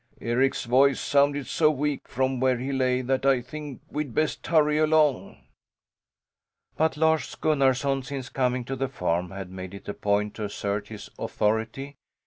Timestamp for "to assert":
10.37-10.87